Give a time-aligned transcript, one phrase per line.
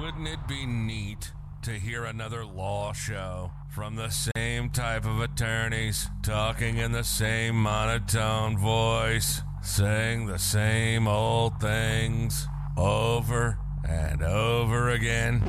[0.00, 6.08] Wouldn't it be neat to hear another law show from the same type of attorneys
[6.22, 15.42] talking in the same monotone voice, saying the same old things over and over again?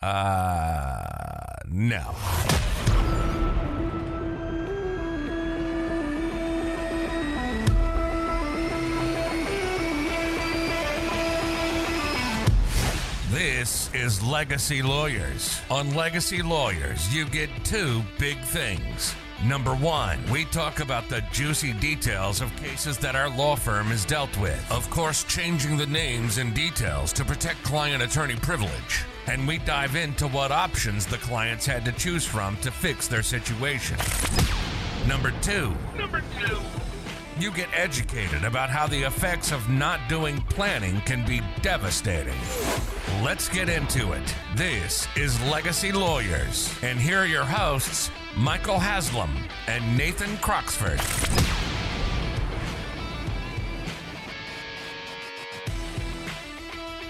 [0.00, 2.14] Uh, no.
[13.30, 15.60] This is Legacy Lawyers.
[15.70, 19.14] On Legacy Lawyers, you get two big things.
[19.44, 24.06] Number one, we talk about the juicy details of cases that our law firm has
[24.06, 24.72] dealt with.
[24.72, 29.04] Of course, changing the names and details to protect client attorney privilege.
[29.26, 33.22] And we dive into what options the clients had to choose from to fix their
[33.22, 33.98] situation.
[35.06, 36.56] Number two, Number two.
[37.40, 42.38] You get educated about how the effects of not doing planning can be devastating.
[43.22, 44.34] Let's get into it.
[44.56, 49.30] This is Legacy Lawyers, and here are your hosts, Michael Haslam
[49.68, 50.98] and Nathan Croxford.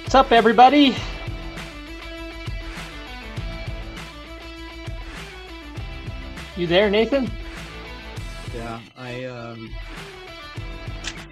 [0.03, 0.95] What's up, everybody?
[6.57, 7.31] You there, Nathan?
[8.55, 9.71] Yeah, I um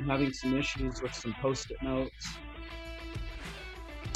[0.07, 2.29] I'm having some issues with some post-it notes.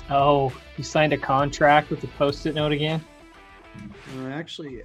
[0.09, 3.05] Oh, you signed a contract with the post-it note again?
[4.17, 4.83] Uh, I actually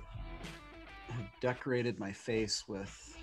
[1.10, 3.16] have decorated my face with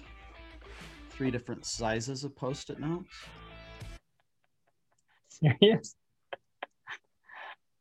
[1.10, 3.08] three different sizes of post-it notes.
[5.30, 5.96] Serious?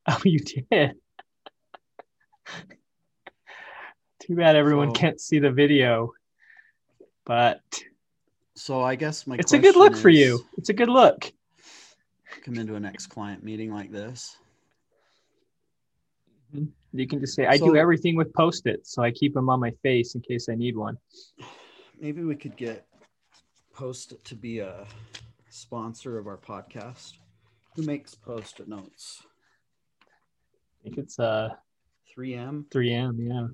[0.07, 0.65] Oh, you did.
[4.19, 6.13] Too bad everyone So- can't see the video,
[7.23, 7.61] but
[8.61, 10.45] So I guess my it's a good look for you.
[10.55, 11.33] It's a good look.
[12.43, 14.37] Come into a next client meeting like this.
[16.93, 19.71] You can just say, I do everything with post-its, so I keep them on my
[19.81, 20.95] face in case I need one.
[21.99, 22.85] Maybe we could get
[23.73, 24.85] Post-it to be a
[25.49, 27.13] sponsor of our podcast.
[27.75, 29.23] Who makes post-it notes?
[30.03, 31.49] I think it's uh
[32.15, 32.65] 3M.
[32.69, 33.47] 3M, yeah.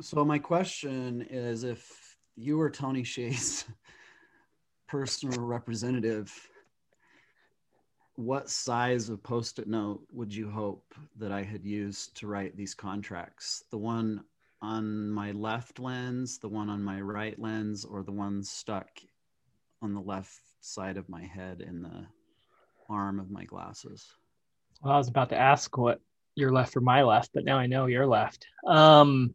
[0.00, 2.01] So my question is if
[2.36, 3.64] you were Tony Hsieh's
[4.88, 6.32] personal representative,
[8.16, 12.74] what size of post-it note would you hope that I had used to write these
[12.74, 13.64] contracts?
[13.70, 14.22] The one
[14.60, 18.88] on my left lens, the one on my right lens, or the one stuck
[19.80, 22.06] on the left side of my head in the
[22.88, 24.06] arm of my glasses?
[24.82, 26.00] Well, I was about to ask what
[26.34, 28.46] your left or my left, but now I know your left.
[28.66, 29.34] Um,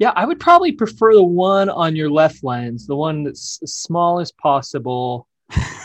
[0.00, 3.74] yeah, I would probably prefer the one on your left lens, the one that's as
[3.74, 5.28] small as possible.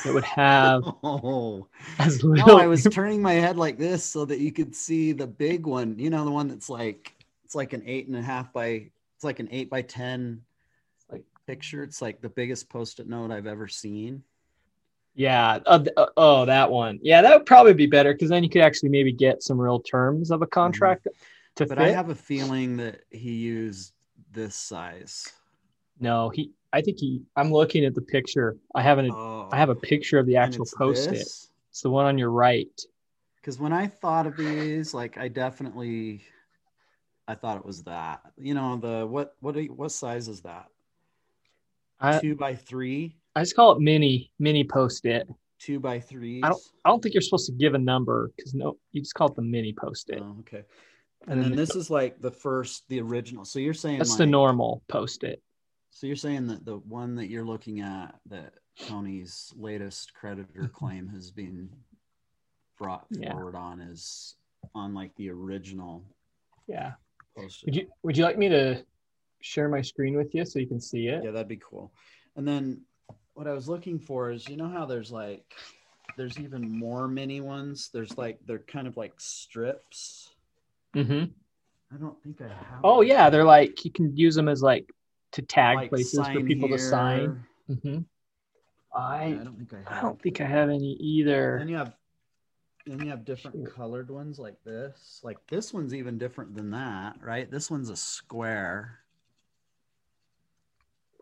[0.06, 1.68] That would have oh.
[2.00, 2.58] as No.
[2.58, 6.00] I was turning my head like this so that you could see the big one.
[6.00, 9.24] You know, the one that's like it's like an eight and a half by it's
[9.24, 10.42] like an eight by ten
[11.12, 11.84] like picture.
[11.84, 14.24] It's like the biggest post-it note I've ever seen.
[15.14, 15.60] yeah.
[15.66, 17.00] Uh, uh, oh, that one.
[17.02, 19.82] Yeah, that would probably be better because then you could actually maybe get some real
[19.82, 21.08] terms of a contract
[21.56, 21.84] to But fit.
[21.86, 23.92] I have a feeling that he used
[24.36, 25.32] this size.
[26.00, 26.52] no, he.
[26.74, 27.22] I think he.
[27.38, 28.58] I'm looking at the picture.
[28.76, 29.12] I haven't.
[29.12, 31.16] Oh, I have a picture of the actual post-it.
[31.16, 32.70] It's the one on your right.
[33.38, 36.24] Because when I thought of these, like I definitely,
[37.28, 38.22] I thought it was that.
[38.38, 40.68] You know, the what what you- what size is that?
[42.00, 45.30] I, Two by three, I just call it mini mini post-it.
[45.60, 46.42] two by three.
[46.44, 49.14] I don't I don't think you're supposed to give a number because no, you just
[49.14, 50.20] call it the mini post-it.
[50.22, 50.64] Oh, okay.
[51.22, 53.46] And And, then then the- this is like the first, the original.
[53.46, 55.42] So you're saying That's the normal post-it.
[55.92, 61.08] So you're saying that the one that you're looking at, that Tony's latest creditor claim
[61.10, 61.70] has been
[62.78, 63.32] brought Yeah.
[63.32, 64.36] forward on, is
[64.74, 66.04] on like the original
[66.68, 66.94] Yeah.
[67.36, 67.64] post.
[67.66, 68.86] Would you Would you like me to
[69.42, 71.24] share my screen with you so you can see it?
[71.24, 71.94] Yeah, that'd be cool.
[72.36, 72.82] And then
[73.34, 75.54] what I was looking for is, you know how there's like,
[76.18, 77.90] there's even more mini ones.
[77.94, 80.35] There's like they're kind of like strips.
[80.96, 81.26] Mm-hmm.
[81.94, 82.80] I don't think I have.
[82.84, 83.08] Oh one.
[83.08, 84.90] yeah, they're like you can use them as like
[85.34, 87.44] to tag Like places for people to sign.
[87.70, 87.94] Mm-hmm.
[87.94, 88.00] Yeah,
[88.96, 90.00] I I don't think I have.
[90.00, 91.58] I don't think I have any either.
[91.60, 91.96] Then you have
[92.86, 93.76] then you have different Shoot.
[93.76, 95.20] colored ones like this.
[95.24, 97.50] Like this one's even different than that, right?
[97.50, 99.00] This one's a square.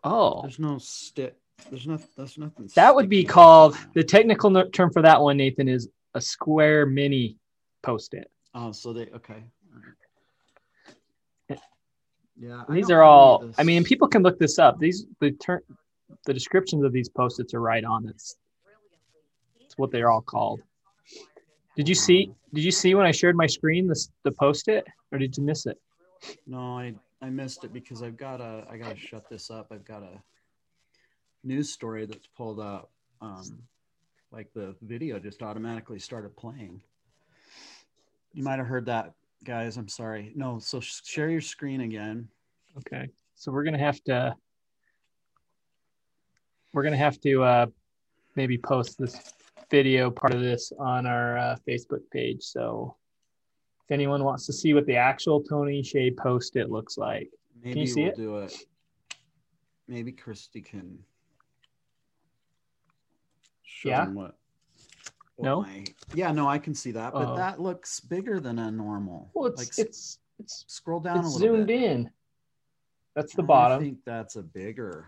[0.02, 1.36] Oh, There's no stick.
[1.70, 1.98] There's no.
[2.16, 2.68] There's nothing.
[2.74, 7.36] that would be called the technical term for that one, Nathan, is a square mini
[7.82, 8.30] post-it.
[8.54, 9.44] Oh, so they okay.
[12.36, 12.64] Yeah.
[12.68, 13.50] These are all.
[13.58, 14.78] I mean, people can look this up.
[14.78, 15.60] These the term,
[16.26, 18.08] the descriptions of these post-its are right on.
[18.08, 18.36] It's
[19.60, 20.60] it's what they're all called.
[21.76, 22.32] Did you see?
[22.52, 25.44] Did you see when I shared my screen the the post it, or did you
[25.44, 25.80] miss it?
[26.46, 29.68] No, I I missed it because I've got a I gotta shut this up.
[29.70, 30.20] I've got a
[31.44, 32.90] news story that's pulled up.
[33.20, 33.62] Um,
[34.32, 36.80] like the video just automatically started playing.
[38.32, 39.12] You might have heard that,
[39.44, 39.76] guys.
[39.76, 40.32] I'm sorry.
[40.34, 42.28] No, so sh- share your screen again.
[42.78, 44.34] Okay, so we're gonna have to
[46.72, 47.66] we're gonna have to uh,
[48.36, 49.32] maybe post this
[49.70, 52.42] video part of this on our uh, Facebook page.
[52.42, 52.96] So
[53.84, 57.30] if anyone wants to see what the actual Tony Hsieh post it looks like,
[57.62, 58.16] Maybe you see we'll it?
[58.16, 58.54] do it.
[59.86, 60.98] Maybe Christy can
[63.62, 64.04] show Yeah?
[64.06, 64.34] them what.
[65.38, 65.62] No?
[65.62, 65.84] my-
[66.14, 67.36] yeah, no, I can see that, but Oh.
[67.36, 69.30] that looks bigger than a normal.
[69.34, 71.82] well, it's like, it's it's scroll down a it's little zoomed bit.
[71.82, 72.10] in.
[73.14, 73.78] That's the I bottom.
[73.78, 75.06] I think that's a bigger.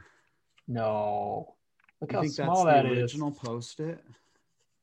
[0.69, 1.55] No,
[2.01, 3.03] look You how think small that's that the is.
[3.03, 4.05] original post-it?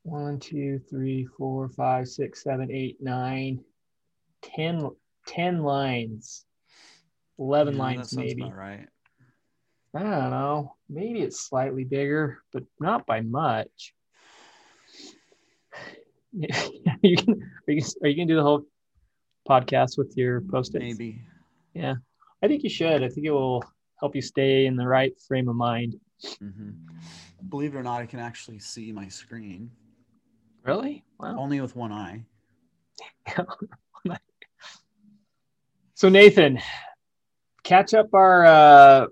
[0.04, 3.64] One, two, three, four, five, six, seven, eight, nine,
[4.42, 4.90] ten,
[5.26, 6.46] ten lines.
[7.40, 8.44] Eleven Yeah, lines, maybe.
[8.44, 8.88] right.
[9.96, 10.76] I don't know.
[10.90, 13.94] Maybe it's slightly bigger, but not by much.
[17.02, 18.66] you can, are you are you gonna do the whole
[19.48, 20.84] podcast with your post-its?
[20.84, 21.22] Maybe.
[21.74, 21.96] Yeah,
[22.42, 23.04] I think you should.
[23.04, 23.64] I think it will
[24.00, 25.96] help you stay in the right frame of mind.
[26.40, 26.72] hmm
[27.50, 29.70] Believe it or not, I can actually see my screen
[30.64, 31.04] Really?
[31.20, 31.36] Wow.
[31.38, 32.24] only with one eye.
[35.96, 36.60] So Nathan,
[37.64, 39.06] catch up our uh,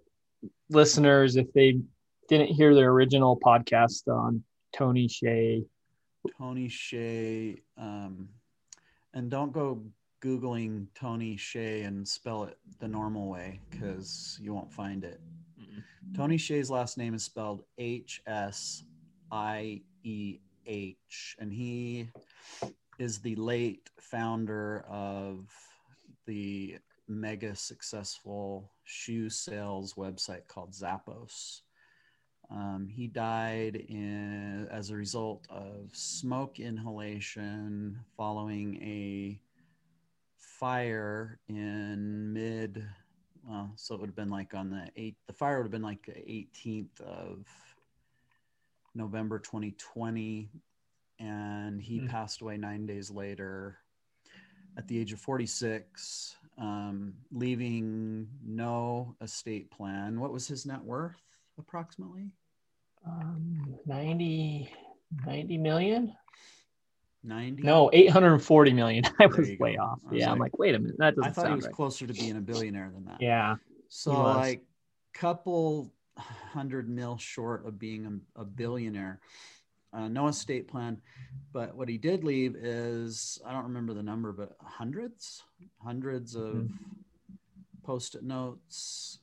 [0.70, 1.80] listeners if they
[2.28, 4.44] didn't hear the original podcast on
[4.76, 5.64] Tony Hsieh.
[6.38, 8.30] Tony Hsieh, um,
[9.14, 9.82] and don't go
[10.24, 15.20] googling Tony Hsieh and spell it the normal way because you won't find it.
[16.16, 18.84] Tony Hsieh's last name is spelled H S
[19.32, 22.10] I E H, and he
[23.00, 25.50] is the late founder of
[26.28, 26.78] the
[27.08, 31.62] mega successful shoe sales website called Zappos.
[32.52, 39.40] Um, he died in, as a result of smoke inhalation following a
[40.38, 42.86] fire in mid
[43.48, 45.16] well, so it would have been like on the eight.
[45.28, 47.48] The fire would have been like the 18th of
[48.94, 50.50] November 2020,
[51.20, 52.08] and he Hmm.
[52.08, 53.80] passed away nine days later
[54.78, 60.20] at the age of 46, um, leaving no estate plan.
[60.20, 61.22] What was his net worth
[61.58, 62.32] approximately?
[63.06, 64.70] Um, 90,
[65.26, 66.14] 90 million?
[67.24, 67.64] 90.
[67.64, 69.04] No, 840 million.
[69.20, 69.84] I was way go.
[69.84, 70.02] off.
[70.10, 70.98] Was Yeah, I'm like- like, wait a minute.
[70.98, 71.74] That doesn't I thought he was right.
[71.74, 73.22] closer to being a billionaire than that.
[73.22, 73.56] Yeah.
[73.90, 74.64] So like
[75.14, 79.20] couple hundred mil short of being a, a billionaire.
[79.94, 81.02] Uh, no estate plan,
[81.52, 85.44] but what he did leave is I don't remember the number, but hundreds,
[85.84, 86.70] hundreds of Mhm.
[87.84, 89.20] post-it notes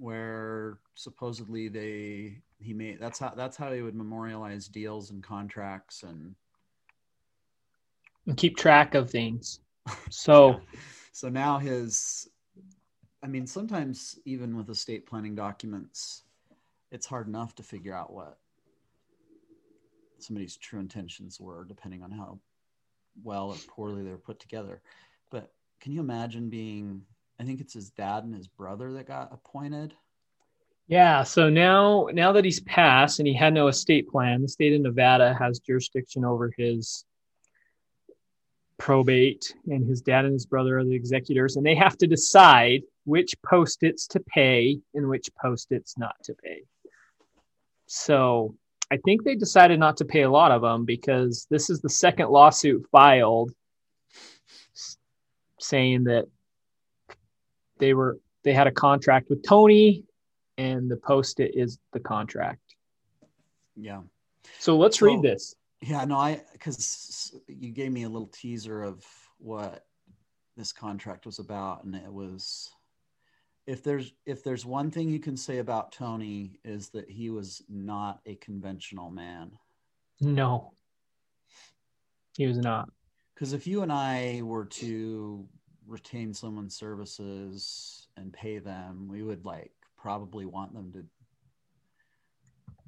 [0.00, 6.02] where supposedly they he made that's how that's how he would memorialize deals and contracts
[6.04, 6.36] and
[8.26, 9.60] And keep track of things.
[10.10, 10.80] So, Yeah.
[11.12, 12.28] so now his
[13.22, 16.24] i mean sometimes even with estate planning documents
[16.90, 18.38] it's hard enough to figure out what
[20.18, 22.38] somebody's true intentions were depending on how
[23.22, 24.82] well or poorly they were put together
[25.30, 27.02] but can you imagine being
[27.40, 29.94] i think it's his dad and his brother that got appointed
[30.90, 31.22] yeah.
[31.22, 34.80] So now, now that he's passed and he had no estate plan, the state of
[34.80, 37.04] Nevada has jurisdiction over his
[38.76, 42.82] probate, and his dad and his brother are the executors, and they have to decide
[43.04, 46.62] which post-its to pay and which post-its not to pay.
[47.86, 48.56] So
[48.90, 51.88] I think they decided not to pay a lot of them because this is the
[51.88, 53.52] second lawsuit filed
[55.60, 56.26] saying that
[57.80, 60.04] they were they had a contract with Tony
[60.58, 62.60] and the post-it is the contract.
[63.76, 64.02] yeah
[64.58, 65.54] So let's So- read this.
[65.82, 69.04] yeah no i because you gave me a little teaser of
[69.38, 69.86] what
[70.56, 72.70] this contract was about and it was
[73.66, 77.62] if there's if there's one thing you can say about tony is that he was
[77.68, 79.50] not a conventional man
[80.20, 80.72] No.
[82.36, 82.90] He was not.
[83.34, 85.46] because if you and i were to
[85.90, 91.04] retain someone's services and pay them we would like probably want them to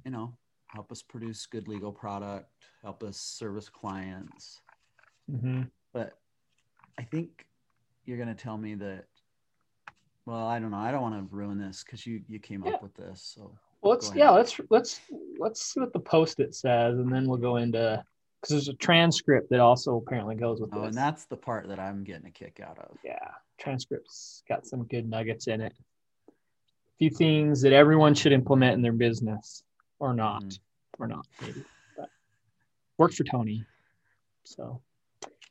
[0.04, 0.32] you know
[0.68, 2.48] help us produce good legal product
[2.82, 4.62] help us service clients
[5.28, 6.14] hmm but
[6.98, 7.46] I think
[8.04, 9.06] you're going to tell me that.
[10.26, 10.76] Well, I don't know.
[10.78, 12.74] I don't want to ruin this because you you came Yeah.
[12.74, 13.32] up with this.
[13.34, 15.00] So Well, let's yeah, let's let's
[15.38, 18.02] let's see what the post-it says, and then we'll go into
[18.42, 20.88] because there's a transcript that also apparently goes with Oh, this.
[20.88, 22.98] and that's the part that I'm getting a kick out of.
[23.04, 25.72] yeah, transcripts got some good nuggets in it.
[26.28, 26.32] A
[26.98, 29.62] few things that everyone should implement in their business,
[30.00, 30.58] or not, Mhm.
[30.98, 31.64] or not maybe.
[31.96, 32.10] But
[32.98, 33.64] worked for Tony.
[34.44, 34.82] So,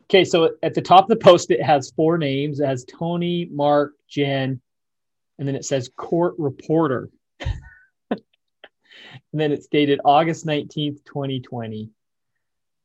[0.03, 2.60] okay, so at the top of the post, it has four names.
[2.60, 4.60] It has Tony, Mark, Jen,
[5.39, 7.10] and then it says court reporter.
[8.10, 8.19] and
[9.31, 11.89] then it's dated August 19th, 2020.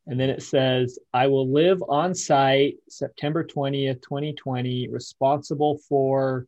[0.06, 6.46] And then it says, I will live on site September 20th, 2020, responsible for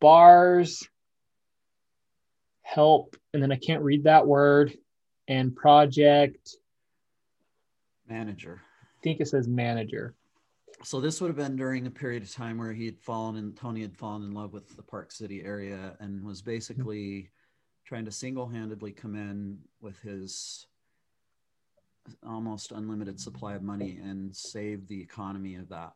[0.00, 0.88] bars,
[2.62, 4.76] help, and then I can't read that word,
[5.28, 6.56] and project.
[8.08, 8.60] Manager.
[8.82, 10.14] I think it says manager.
[10.82, 13.52] So this would have been during a period of time where he had fallen in
[13.52, 17.30] Tony had fallen in love with the Park City area and was basically
[17.84, 20.66] trying to single-handedly come in with his
[22.26, 25.92] almost unlimited supply of money and save the economy of that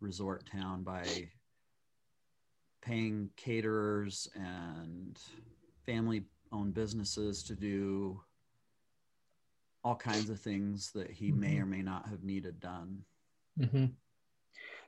[0.00, 1.30] resort town by
[2.82, 5.18] paying caterers and
[5.86, 8.20] family owned businesses to do
[9.84, 11.62] all kinds of things that he may Mhm.
[11.62, 13.04] or may not have needed done.
[13.56, 13.86] hmm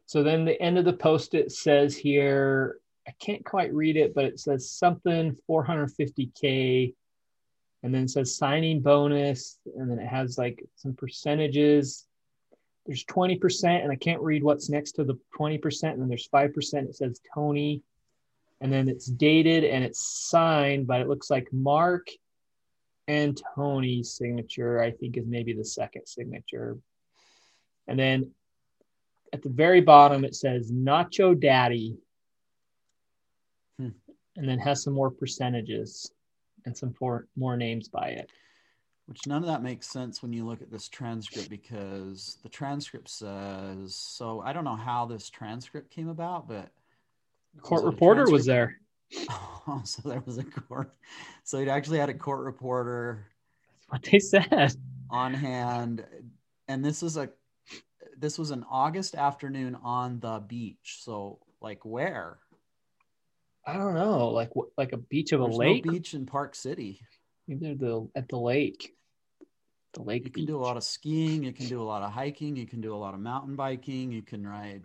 [0.07, 4.15] So then the end of the post it says here, I can't quite read it,
[4.15, 6.95] but it says something 450k,
[7.85, 12.07] and then it says signing bonus, and then it has like some percentages.
[12.87, 16.49] There's 20%, and I can't read what's next to the 20%, and then there's 5%.
[16.89, 17.83] It says Tony,
[18.63, 22.09] and then it's dated and it's signed, but it looks like Mark
[23.07, 26.79] and Tony's signature, I think, is maybe the second signature.
[27.87, 28.31] And then
[29.31, 31.99] at the very bottom, it says Nacho Daddy.
[33.79, 33.89] Hmm.
[34.37, 36.11] And then has some more percentages
[36.65, 38.31] and some for, more names by it.
[39.07, 43.11] Which none of that makes sense when you look at this transcript because the transcript
[43.11, 44.41] says so.
[44.41, 46.71] I don't know how this transcript came about, but
[47.61, 48.81] Court it a reporter was there.
[49.29, 50.95] oh, so there was a court.
[51.45, 53.27] So he'd actually had a court reporter
[53.91, 54.75] That's what they said.
[55.11, 56.05] on hand,
[56.69, 57.31] and this is a
[58.17, 60.99] this was an August afternoon on the beach.
[61.01, 62.39] So like where?
[63.67, 65.85] I don't know, like like a beach of a lake.
[65.87, 67.01] no beach in Park City.
[67.49, 68.95] Either the at the lake,
[69.95, 70.25] the lake.
[70.25, 71.43] You can do a lot of skiing.
[71.45, 72.57] You can do a lot of hiking.
[72.57, 74.13] You can do a lot of mountain biking.
[74.13, 74.83] You can ride.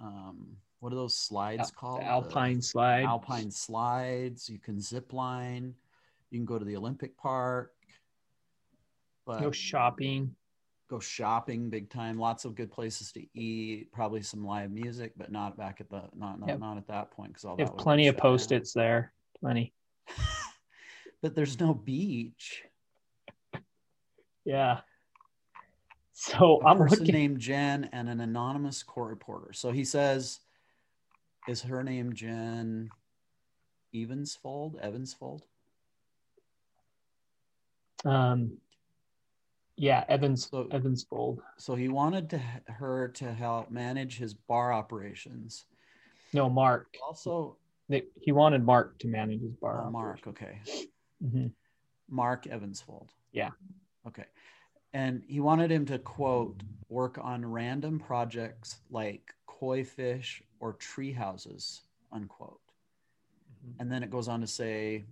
[0.00, 2.00] Um, what are those slides called?
[2.00, 3.04] the The alpine slide.
[3.04, 4.48] alpine slides.
[4.48, 5.74] You can zip line.
[6.30, 7.72] You can go to the Olympic Park.
[9.26, 10.34] But no shopping.
[10.90, 12.18] Go shopping big time.
[12.18, 13.92] Lots of good places to eat.
[13.92, 16.58] Probably some live music, but not back at the not not, Yep.
[16.58, 19.12] not at that point because all that have plenty of post-its there.
[19.40, 19.72] Plenty.
[21.22, 22.64] but there's no beach.
[24.44, 24.80] Yeah.
[26.12, 27.14] So a I'm person looking.
[27.14, 29.52] named Jen and an anonymous court reporter.
[29.52, 30.40] So he says,
[31.48, 32.90] is her name Jen
[33.94, 34.82] Evansfold?
[34.84, 35.42] Evansfold?
[38.04, 38.58] Um,
[39.80, 41.38] yeah, Evans So- Evansfold.
[41.56, 45.64] So he wanted to her to help manage his bar operations.
[46.34, 46.96] No, Mark.
[47.04, 47.56] Also,
[47.88, 49.84] They, he wanted Mark to manage his bar.
[49.86, 50.20] oh, Mark.
[50.26, 50.60] Okay,
[51.20, 51.46] hmm
[52.08, 53.08] Mark Evansfold.
[53.32, 53.50] Yeah.
[54.06, 54.24] Okay.
[54.92, 61.12] And he wanted him to quote work on random projects like koi fish or tree
[61.12, 61.82] houses
[62.12, 62.60] unquote.
[63.78, 65.04] And then it goes on to say,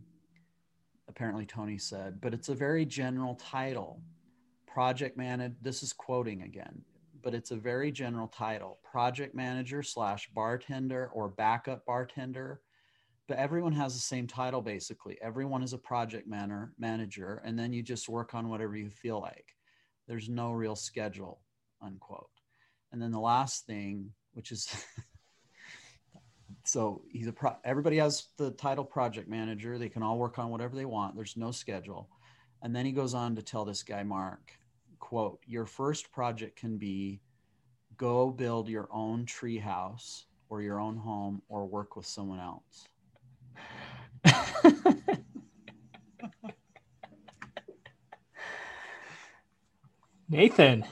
[1.09, 4.01] apparently Tony said, but it's a very general title.
[4.79, 6.83] Project manager, this is quoting again,
[7.25, 8.79] but it's a very general title.
[8.89, 12.61] Project manager slash bartender or backup bartender.
[13.27, 15.19] But everyone has the same title basically.
[15.21, 19.21] Everyone is a project manner, manager, and then you just work on whatever you feel
[19.21, 19.57] like.
[20.07, 21.41] There's no real schedule,
[21.83, 22.31] unquote.
[22.93, 24.73] And then the last thing, which is
[26.65, 30.51] so he's a pro everybody has the title project manager they can all work on
[30.51, 32.09] whatever they want there's no schedule
[32.63, 34.58] and then he goes on to tell this guy mark
[34.99, 37.21] quote your first project can be
[37.97, 42.87] go build your own tree house or your own home or work with someone else.
[50.29, 50.85] Nathan,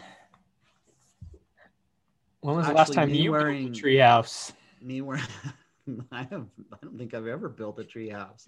[2.40, 4.52] when was the last time me you wearing- a tree house?
[4.80, 5.18] me where
[6.12, 8.46] i have i don't think i've ever built a tree house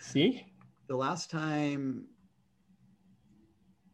[0.00, 0.46] See,
[0.88, 2.06] the last time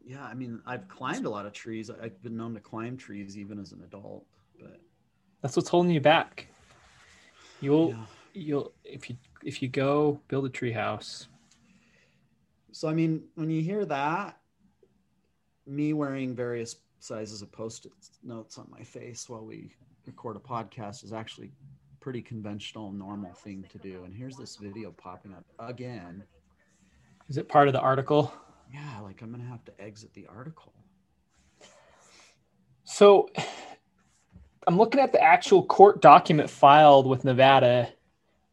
[0.05, 3.39] yeah i mean i've climbed a lot of trees i've been known to climb trees
[3.39, 4.25] even as an adult
[4.61, 4.81] but
[5.45, 6.47] that's what's holding you back.
[7.61, 8.07] You'll yeah.
[8.33, 11.29] you'll if you if you go build a tree house.
[12.73, 14.39] So I mean, when you hear that,
[15.67, 17.93] me wearing various sizes of post-it
[18.23, 21.53] notes on my face while we record a podcast is actually
[22.01, 26.23] pretty conventional normal thing to do and here's this video popping up again
[27.29, 28.33] Is it part of the article?
[28.75, 30.73] Yeah like i'm gonna have to exit the article
[32.87, 33.29] So
[34.67, 37.89] I'm looking at the actual court document filed with Nevada,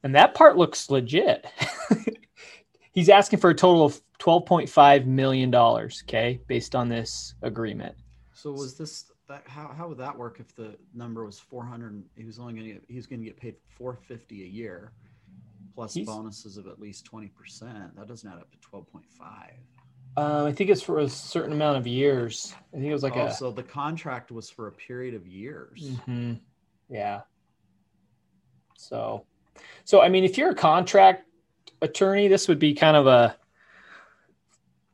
[0.04, 1.46] and that part looks legit.
[2.94, 7.96] He's asking for a total of $12.5 million, okay, based on this agreement.
[8.34, 12.26] so was this that how, how would that work if the number was 400 he
[12.26, 14.92] was only gonna get he was gonna get paid 450 a year
[15.76, 17.30] plus He's- bonuses of at least 20%
[17.96, 19.04] that doesn't add up to 12.5
[20.18, 22.54] Um, I think it's for a certain amount of years.
[22.74, 23.34] I think it was like oh, a.
[23.34, 26.40] so the contract was for a period of years Mhm.
[26.90, 27.22] Yeah.
[28.78, 29.26] So,
[29.86, 31.24] so I mean, if you're a contract
[31.82, 33.38] attorney, this would be kind of a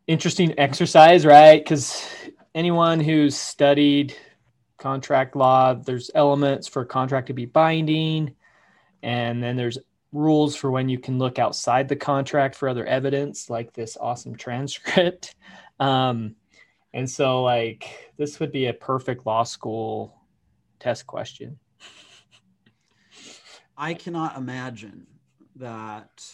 [0.06, 1.64] interesting exercise, right?
[1.64, 2.08] Because
[2.54, 4.16] anyone who's studied
[4.78, 8.36] contract law, there's elements for a contract to be binding,
[9.02, 9.80] and then there's
[10.12, 14.36] rules for when you can look outside the contract for other evidence, like this awesome
[14.38, 15.36] transcript.
[15.80, 16.36] Um,
[16.94, 20.22] and so, like, this would be a perfect law school
[20.80, 21.60] test question.
[23.78, 25.06] I cannot imagine
[25.58, 26.26] that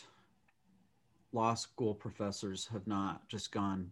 [1.33, 3.91] law school professors have not just gone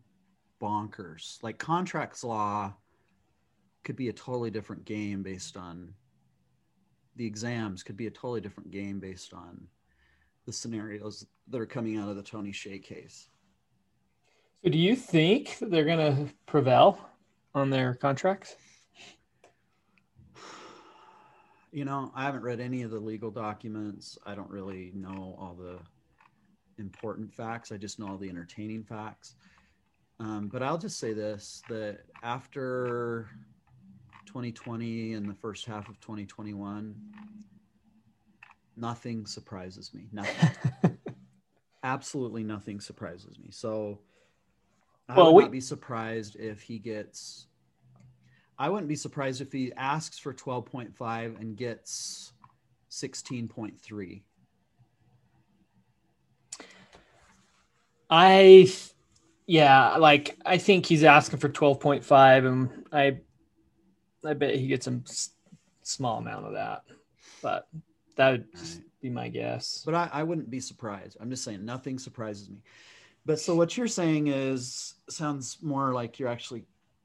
[0.62, 1.42] bonkers.
[1.44, 2.74] Like contracts law
[3.84, 5.94] could be a totally different game based on
[7.16, 9.68] the exams could be a totally different game based on
[10.46, 13.28] the scenarios that are coming out of the Tony Hsieh case.
[14.64, 17.00] So, do you think that they're going to prevail
[17.54, 18.56] on their contracts?
[21.72, 24.18] You know, I haven't read any of the legal documents.
[24.26, 25.80] I don't really know all the
[26.78, 27.72] important facts.
[27.72, 29.36] I just know all the entertaining facts.
[30.20, 33.30] Um, but I'll just say this that after
[34.32, 36.96] 2020 and the first half of 2021,
[38.78, 40.08] nothing surprises me.
[40.14, 40.98] Nothing.
[41.84, 43.50] Absolutely nothing surprises me.
[43.52, 44.00] So
[45.10, 47.48] I Well, would we- not be surprised if he gets
[48.58, 52.32] I wouldn't be surprised if he asks for 12.5 and gets
[52.92, 54.22] 16.3.
[58.10, 58.72] I,
[59.48, 63.20] yeah, like I think he's asking for twelve point five, and I,
[64.26, 65.32] I bet he gets a s-
[65.84, 66.84] small amount of that,
[67.42, 67.68] but
[68.16, 69.82] that would just be my guess.
[69.86, 71.18] But I, I wouldn't be surprised.
[71.20, 72.58] I'm just saying nothing surprises me.
[73.26, 76.64] But so what you're saying is sounds more like you're actually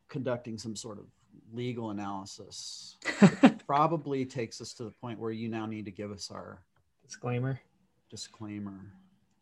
[0.09, 1.05] conducting some sort of
[1.53, 2.97] legal analysis.
[3.67, 6.63] Probably takes us to the point where you now need to give us our
[7.05, 7.61] Disclaimer.
[8.11, 8.81] disclaimer.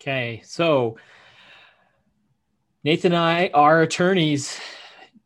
[0.01, 0.97] Okay, so
[2.83, 4.59] Nathan and I are attorneys,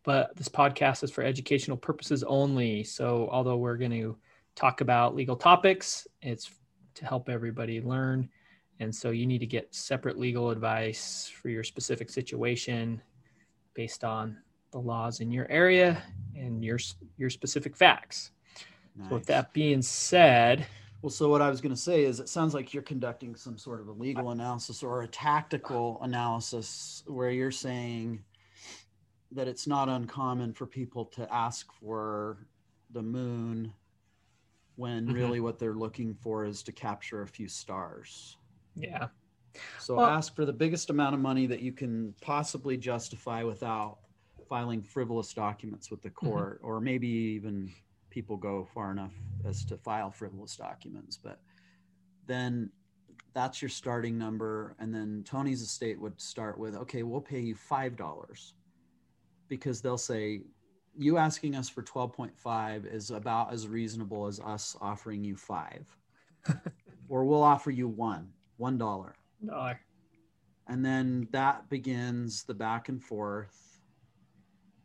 [0.09, 2.83] but this podcast is for educational purposes only.
[2.83, 4.17] So, although we're going to
[4.55, 6.51] talk about legal topics, it's
[6.95, 8.31] to help everybody learn.
[8.81, 13.03] And so, you need to get separate legal advice for your specific situation
[13.75, 14.39] based on
[14.71, 16.03] the laws in your area
[16.35, 16.79] and your
[17.19, 18.31] your specific facts.
[19.11, 20.67] So, with that being said,
[21.03, 23.59] Well, so what I was going to say is it sounds like you're conducting some
[23.59, 28.25] sort of a legal analysis or a tactical analysis where you're saying
[29.33, 32.47] that it's not uncommon for people to ask for
[32.91, 33.73] the moon
[34.77, 35.13] when Mhm.
[35.15, 38.37] really what they're looking for is to capture a few stars.
[38.75, 39.09] yeah,
[39.81, 43.99] So Well- ask for the biggest amount of money that you can possibly justify without
[44.49, 47.73] filing frivolous documents with the court, or maybe even
[48.09, 49.13] people go far enough
[49.45, 51.17] as to file frivolous documents.
[51.17, 51.43] But
[52.27, 52.71] then
[53.33, 54.77] that's your starting number.
[54.79, 58.55] And then Tony's estate would start with, okay, we'll pay you $5
[59.49, 60.43] because they'll say,
[60.97, 65.87] you asking us for 12.5 is about as reasonable as us offering you five.
[67.09, 69.81] or we'll offer you one, one dollar dollar.
[70.67, 73.81] and then that begins the back and forth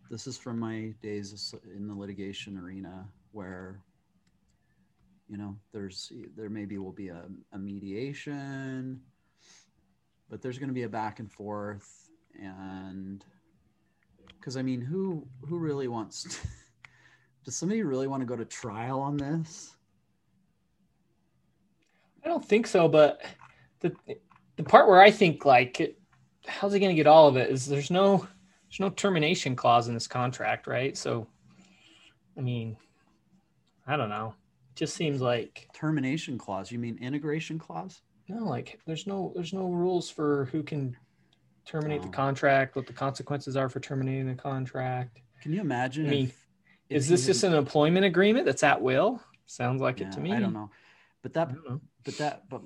[0.10, 3.80] this is from my days in the litigation arena where
[5.28, 7.24] you know there's there maybe will be a,
[7.54, 9.02] a mediation
[10.30, 13.26] but there's going to be a back and forth and
[14.44, 16.48] because i mean who who really wants to,
[17.46, 19.74] does somebody really want to go to trial on this
[22.24, 23.22] I don't think so, but
[23.82, 23.94] the
[24.56, 26.00] the part where I think like it,
[26.48, 29.88] how's he going to get all of it is there's no there's no termination clause
[29.88, 30.98] in this contract, right?
[30.98, 31.28] So,
[32.38, 32.78] I mean,
[33.86, 34.36] I don't know.
[34.72, 39.54] It just seems like termination clause you mean integration clause no, like there's no there's
[39.54, 40.96] no rules for who can
[41.66, 42.12] terminate the Oh.
[42.12, 45.22] contract, what the consequences are for terminating the contract.
[45.42, 46.08] Can you imagine?
[46.08, 46.48] I mean, if,
[46.90, 49.22] if Is he this just an employment agreement that's at will?
[49.46, 50.32] Sounds like Yeah, it to me.
[50.34, 50.70] I don't know,
[51.22, 51.82] but that know.
[52.04, 52.62] but that but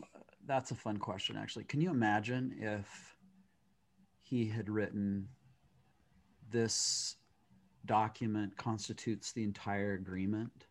[0.45, 3.17] that's a fun question actually can you imagine if
[4.21, 5.27] he had written
[6.49, 7.17] this
[7.85, 10.67] document constitutes the entire agreement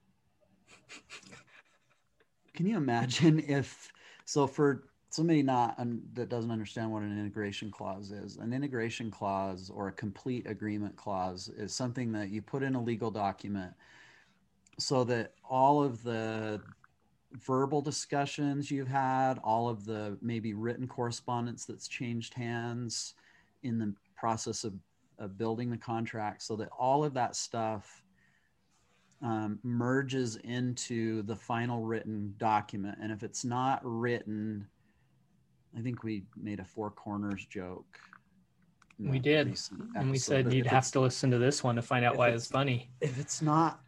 [2.54, 3.92] can you imagine if
[4.24, 4.84] so for
[5.16, 9.88] somebody not un, that doesn't understand what an integration clause is an integration clause or
[9.88, 13.72] a complete agreement clause is something that you put in a legal document
[14.79, 16.61] so that all of the
[17.33, 23.14] verbal discussions you've had, all of the maybe written correspondence that's changed hands
[23.62, 24.74] in the process of,
[25.18, 28.02] of building the contract, so that all of that stuff
[29.22, 32.98] um, merges into the final written document.
[33.02, 34.66] And if it's not written,
[35.76, 37.98] I think we made a four corners joke.
[38.98, 39.58] We did.
[39.94, 42.44] And we said you'd have to listen to this one to find out why it's-
[42.44, 42.90] it's funny.
[43.00, 43.80] if it's not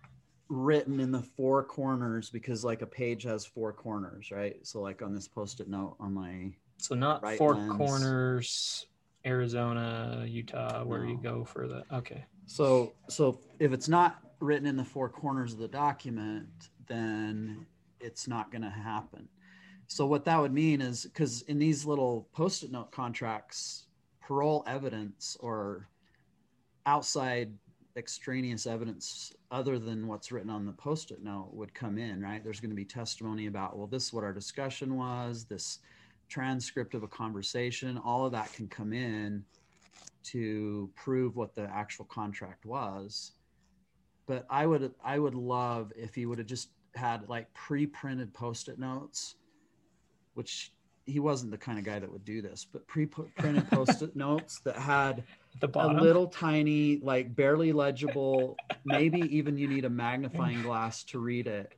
[0.50, 5.02] written in the four corners because like a page has four corners right so like
[5.02, 7.72] on this post-it note on my So not Right four lens.
[7.76, 8.86] corners,
[9.26, 12.24] Arizona, Utah, where you go for the okay.
[12.46, 17.66] so so if it's not written in the four corners of the document then
[18.00, 19.28] it's not going to happen
[19.88, 23.86] so what that would mean is because in these little post-it note contracts
[24.20, 25.88] parol evidence or
[26.84, 27.50] outside
[27.96, 32.44] extraneous evidence other than what's written on the post-it note would come in right?
[32.44, 35.78] There's going to be testimony about well this is what our discussion was this
[36.28, 37.96] transcript of a conversation.
[37.96, 39.42] All of that can come in
[40.24, 43.32] to prove what the actual contract was.
[44.26, 48.78] But i would i would love if he would have just had like pre-printed post-it
[48.78, 49.36] notes
[50.38, 50.72] which
[51.04, 54.76] he wasn't the kind of guy that would do this but pre-printed post-it notes that
[54.76, 55.24] had
[55.60, 61.18] the a little tiny, like barely legible, maybe even you need a magnifying glass to
[61.18, 61.72] read it.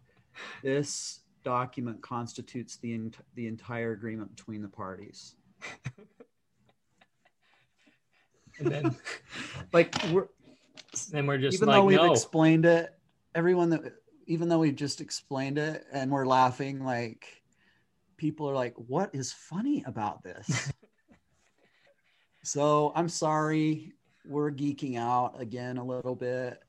[0.62, 5.34] This document constitutes the the entire agreement between the parties.
[8.58, 8.96] and then,
[9.72, 10.28] Like we're
[11.10, 12.12] then we're just even like though we've no.
[12.12, 12.92] explained it,
[13.34, 13.94] everyone that
[14.26, 17.39] even though we've just explained it and we're laughing, like
[18.20, 20.70] people are like, "What is funny about this?"
[22.44, 23.94] so I'm sorry,
[24.26, 26.62] we're geeking out again a little bit,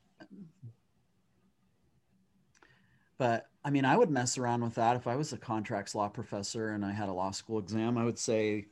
[3.18, 6.08] but I mean, I would mess around with that if I was a contracts law
[6.08, 7.98] professor and I had a law school exam.
[7.98, 8.66] I would say,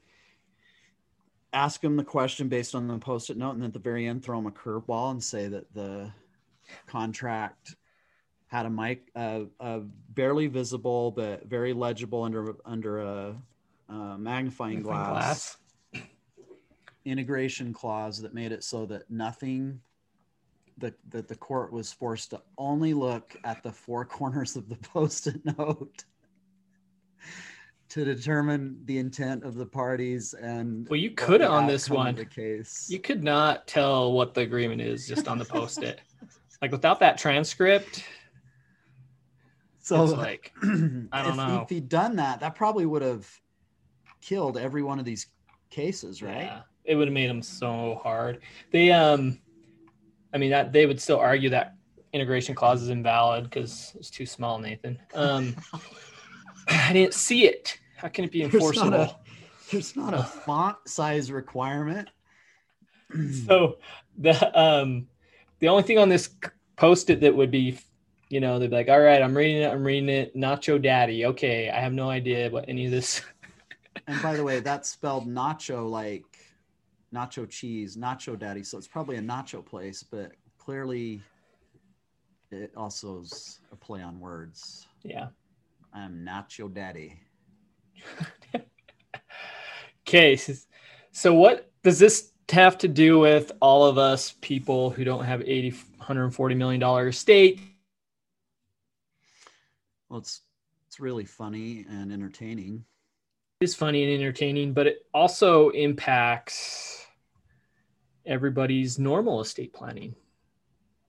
[1.52, 4.38] ask them the question based on the post-it note, and at the very end, throw
[4.38, 6.10] them a curveball and say that the
[6.86, 7.76] contract
[8.50, 13.36] had a mic, uh, a barely visible but very legible under under a,
[13.88, 15.56] uh magnifying glass,
[17.04, 19.80] integration clause that made it so that nothing
[20.78, 24.76] that that the court was forced to only look at the four corners of the
[24.76, 26.04] post-it note
[27.88, 32.14] to determine the intent of the parties and Well, you could on this one.
[32.14, 36.00] the case You could not tell what the agreement is just on the post-it.
[36.62, 38.04] like without that transcript,
[39.80, 41.60] so it's like I don't if, know.
[41.62, 43.28] if he'd done that that probably would have
[44.20, 45.26] killed every one of these
[45.70, 48.40] cases right yeah, it would have made them so hard.
[48.72, 49.38] They um,
[50.32, 51.74] I mean that they would still argue that
[52.12, 54.98] integration clause is invalid because it's too small, Nathan.
[55.14, 55.54] Um,
[56.68, 57.78] I didn't see it.
[57.96, 58.90] How can it be There's enforceable?
[58.90, 59.16] not a,
[59.70, 62.08] there's not a font size requirement
[63.46, 63.78] so
[64.18, 65.06] the um
[65.58, 66.30] the only thing on this
[66.76, 67.78] post-it that would be
[68.30, 71.26] you know they'd be like all right i'm reading it i'm reading it nacho daddy
[71.26, 73.20] okay i have no idea what any of this
[74.06, 76.24] and by the way that's spelled nacho like
[77.14, 81.20] nacho cheese nacho daddy so it's probably a nacho place but clearly
[82.52, 84.86] it also is a play on words.
[85.02, 85.28] Yeah.
[85.92, 87.20] I'm nacho daddy.
[90.08, 90.36] Okay
[91.12, 95.40] so, what does this have to do with all of us people who don't have
[95.42, 97.60] 80 140 million dollar estate
[100.10, 100.42] well it's
[100.86, 102.84] it's really funny and entertaining.
[103.60, 107.06] It is funny and entertaining but it also impacts
[108.26, 110.14] everybody's normal estate planning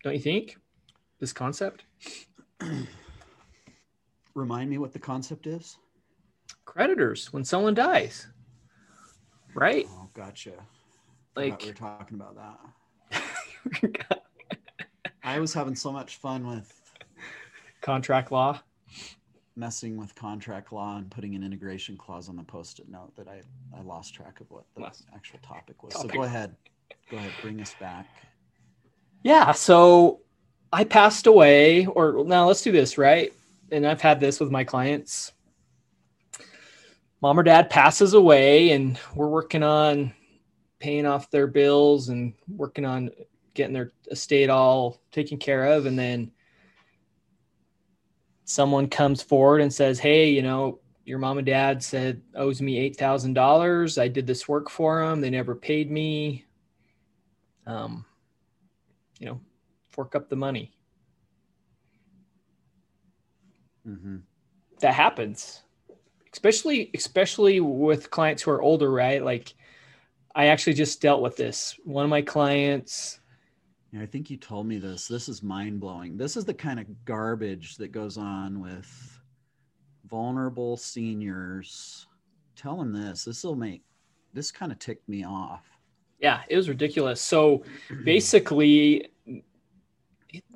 [0.04, 0.58] don't you think?
[1.20, 1.84] This concept?
[4.34, 5.78] Remind me what the concept is?
[6.66, 8.28] Creditors when someone dies.
[9.54, 9.86] Right?
[9.90, 10.54] Oh gotcha.
[11.36, 12.36] Like we were talking about
[13.12, 13.92] that.
[15.24, 16.74] I was having so much fun with
[17.82, 18.60] contract law
[19.56, 23.42] messing with contract law and putting an integration clause on the post-it note that I,
[23.78, 25.94] I lost track of what the Last- actual topic was.
[25.94, 26.12] topic.
[26.12, 26.56] So go ahead.
[27.10, 27.32] Go ahead.
[27.42, 28.08] Bring us back.
[29.24, 29.52] Yeah.
[29.52, 30.22] So
[30.72, 33.34] I passed away, or now let's do this, right?
[33.72, 35.34] And I've had this with my clients.
[37.22, 40.14] Mom or dad passes away, and we're working on
[40.80, 43.12] paying off their bills and working on
[43.54, 45.86] getting their estate all taken care of.
[45.86, 46.32] And then
[48.52, 52.92] someone comes forward and says, Hey, you know, your mom and dad said owes me
[52.92, 54.02] $8,000.
[54.02, 55.22] I did this work for them.
[55.22, 56.46] They never paid me.
[57.66, 58.06] Um,
[59.20, 59.42] you know,
[59.90, 60.74] fork up the money.
[63.86, 64.18] hmm
[64.82, 65.64] That happens,
[66.34, 69.24] especially especially with clients who are older, right?
[69.24, 69.54] Like,
[70.36, 71.80] I actually just dealt with this.
[71.86, 73.21] One of my clients,
[74.00, 75.08] I think you told me this.
[75.08, 76.16] This is mind blowing.
[76.18, 79.20] This is the kind of garbage that goes on with
[80.08, 82.08] vulnerable seniors.
[82.56, 83.26] Tell them this.
[83.26, 83.84] This will make
[84.34, 85.66] this kind of ticked me off.
[86.20, 87.22] yeah, it was ridiculous.
[87.22, 87.64] So
[88.06, 89.10] basically,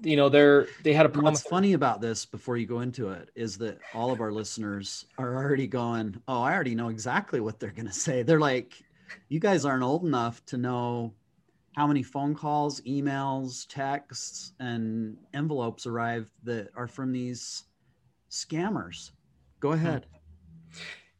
[0.01, 1.33] you know, they're they had a And problem.
[1.33, 5.05] what's funny about this before you go into it is that all of our listeners
[5.17, 8.23] are already going, Oh, I already know exactly what they're going to say.
[8.23, 8.81] They're like,
[9.27, 11.13] You guys aren't old enough to know
[11.75, 17.65] how many phone calls, emails, texts, and envelopes arrive that are from these
[18.31, 19.11] scammers.
[19.59, 19.75] Go hmm.
[19.75, 20.05] ahead.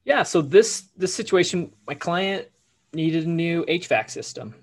[0.06, 2.48] Yeah, so this this situation, my client
[2.94, 4.56] needed a new HVAC system.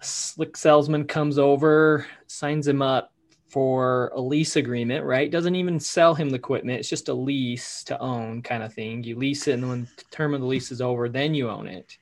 [0.00, 3.12] A slick salesman comes over, signs him up
[3.48, 5.30] for a lease agreement, right?
[5.30, 6.78] Doesn't even sell him the equipment.
[6.78, 9.02] It's just a lease to own kind of thing.
[9.02, 11.66] You lease it, and when the term of the lease is over, then you own
[11.66, 11.98] it.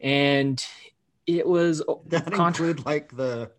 [0.00, 0.64] And
[1.38, 3.50] it was Did that Contra- include like the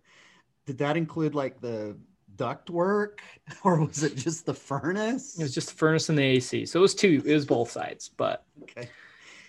[0.66, 1.98] did that include like the
[2.36, 3.22] duct work
[3.64, 5.38] or was it just the furnace?
[5.40, 6.66] it was just the furnace and the AC.
[6.66, 8.90] So it was two, it was both sides, but okay.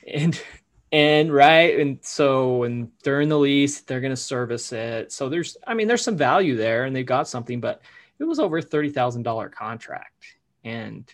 [0.07, 0.41] and
[0.93, 5.57] and right and so and during the lease they're going to service it so there's
[5.67, 7.81] i mean there's some value there and they've got something but
[8.19, 11.13] it was over a $30000 contract and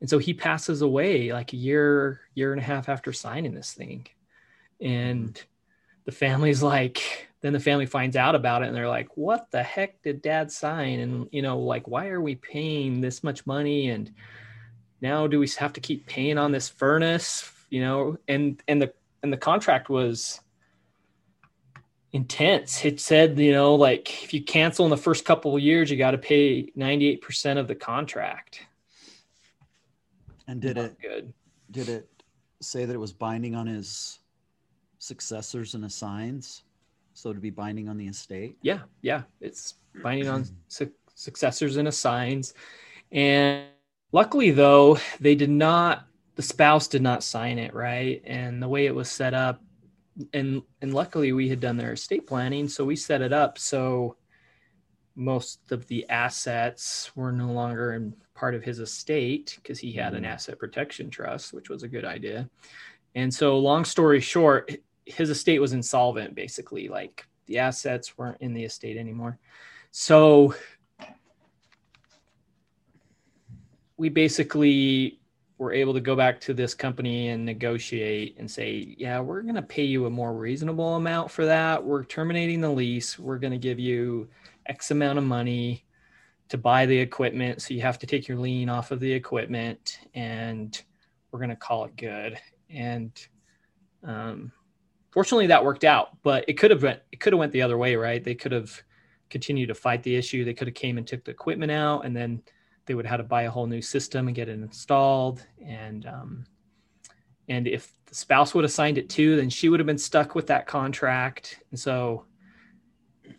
[0.00, 3.72] and so he passes away like a year year and a half after signing this
[3.72, 4.06] thing
[4.80, 5.46] and mm-hmm.
[6.08, 9.62] The family's like then the family finds out about it and they're like what the
[9.62, 11.00] heck did dad sign?
[11.00, 13.90] And you know like why are we paying this much money?
[13.90, 14.10] And
[15.02, 17.52] now do we have to keep paying on this furnace?
[17.68, 20.40] You know and and the and the contract was
[22.12, 22.86] intense.
[22.86, 25.98] It said you know like if you cancel in the first couple of years you
[25.98, 28.62] got to pay 98% of the contract.
[30.46, 31.34] And did Not it good.
[31.70, 32.08] did it
[32.62, 34.20] say that it was binding on his
[34.98, 36.64] successors and assigns?
[37.14, 38.56] So to be binding on the estate?
[38.62, 42.54] yeah yeah it's binding on su- successors and assigns
[43.10, 43.66] and
[44.12, 46.06] luckily though they did not
[46.36, 49.60] the spouse did not sign it right and the way it was set up
[50.32, 54.16] and and luckily we had done their estate planning so we set it up so
[55.16, 60.14] most of the assets were no longer in part of his estate because he had
[60.14, 60.28] an Mhm.
[60.28, 62.48] asset protection trust which was a good idea
[63.16, 64.70] and so long story short
[65.08, 69.38] his estate was insolvent basically like the assets weren't in the estate anymore
[69.90, 70.54] so
[73.96, 75.18] we basically
[75.58, 79.56] were able to go back to this company and negotiate and say, yeah, we're going
[79.56, 81.84] to pay you a more reasonable amount for that.
[81.84, 83.18] We're terminating the lease.
[83.18, 84.28] We're going to give you
[84.66, 85.84] X amount of money
[86.48, 87.60] to buy the equipment.
[87.60, 90.80] So you have to take your lien off of the equipment and
[91.30, 92.38] we're going to call it good.
[92.70, 93.10] And
[94.04, 94.52] um,
[95.10, 97.78] fortunately that worked out, but it could have went, it could have went the other
[97.78, 98.22] way, right?
[98.22, 98.82] They could have
[99.30, 100.44] continued to fight the issue.
[100.44, 102.42] They could have came and took the equipment out and then
[102.88, 106.06] they would have had to buy a whole new system and get it installed and
[106.06, 106.46] um,
[107.48, 110.34] and if the spouse would have signed it too then she would have been stuck
[110.34, 112.24] with that contract and so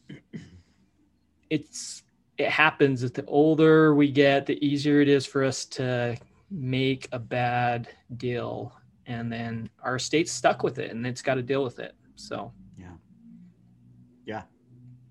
[1.50, 2.04] it's
[2.38, 6.16] it happens that the older we get the easier it is for us to
[6.52, 8.79] make a bad deal
[9.10, 12.54] and then our state's stuck with it and it's got to deal with it so
[12.78, 12.94] Yeah.
[14.26, 14.44] Yeah,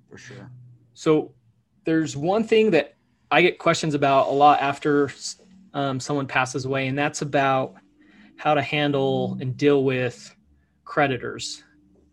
[0.09, 0.51] for sure.
[0.95, 1.33] so
[1.85, 2.95] there's one thing that
[3.31, 5.11] I get questions about a lot after
[5.75, 7.75] um, someone passes away, and that's about
[8.37, 10.35] how to handle and deal with
[10.85, 11.63] creditors.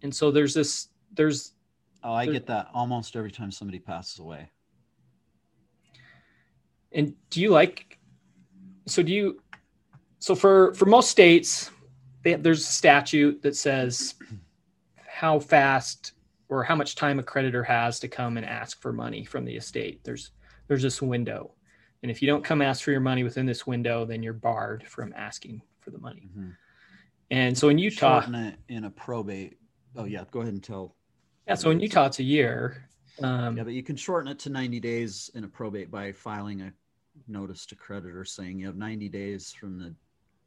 [0.02, 1.54] And so there's this, there's,
[2.04, 4.50] Oh, I There- get that almost every time somebody passes away.
[6.92, 7.98] and do you like,
[8.88, 9.42] so do you,
[10.20, 11.72] so for, for most states,
[12.26, 14.16] they, there's a statute that says
[15.08, 16.14] how fast
[16.50, 19.56] or how much time a creditor has to come and ask for money from the
[19.56, 20.04] estate.
[20.04, 20.32] There's,
[20.68, 21.54] there's this window.
[22.02, 24.86] And if you don't come ask for your money within this window, then you're barred
[24.88, 26.30] from asking for the money.
[26.38, 26.56] Mhm.
[27.32, 29.58] And so in Utah, Shorten in a probate.
[29.96, 30.96] Oh yeah, go ahead and tell.
[31.48, 32.90] yeah, so in Utah, it's a year.
[33.22, 36.62] Um, Yeah, but you can shorten it to 90 days in a probate by filing
[36.62, 36.74] a
[37.28, 39.96] notice to creditor saying you have 90 days from the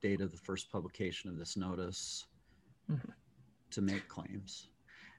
[0.00, 2.26] date of the first publication of this notice
[2.90, 3.12] Mhm.
[3.70, 4.68] to make claims.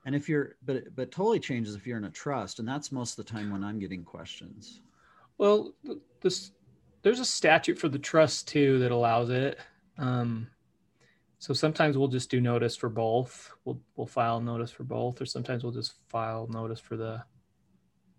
[0.06, 2.92] And if you're, but it- but totally changes if you're in a trust, and that's
[2.92, 4.82] most of the time when I'm getting questions.
[5.38, 5.74] Well,
[6.22, 6.52] this
[7.02, 9.58] there's a statute for the trust too that allows it.
[9.98, 10.50] Um,
[11.38, 13.52] so sometimes we'll just do notice for both.
[13.66, 17.24] We'll we'll file notice for both, or sometimes we'll just file notice for the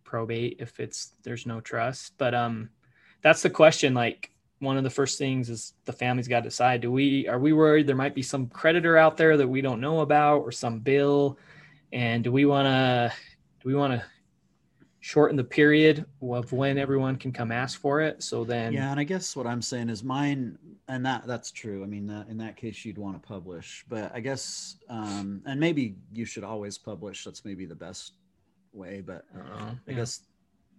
[0.04, 2.16] probate if it's there's no trust.
[2.18, 2.70] But um,
[3.22, 3.94] that's the question.
[3.94, 7.38] Like one of the first things is the family's got to decide: do we are
[7.38, 10.52] we worried there might be some creditor out there that we don't know about, or
[10.52, 11.38] some bill,
[11.92, 13.12] and do we want to
[13.62, 14.04] do we want to
[15.00, 18.22] shorten the period of when everyone can come ask for it.
[18.22, 21.82] So then, yeah, and I guess what I'm saying is mine, and that that's true.
[21.82, 25.58] I mean, that, in that case, you'd want to publish, but I guess, um, and
[25.58, 27.24] maybe you should always publish.
[27.24, 28.12] That's maybe the best
[28.72, 29.94] way, but I, I yeah.
[29.94, 30.20] guess